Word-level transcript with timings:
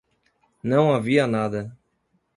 Não 0.63 0.95
havia 0.95 1.27
nada. 1.27 1.77